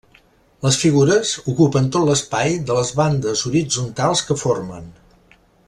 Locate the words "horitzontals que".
3.51-4.39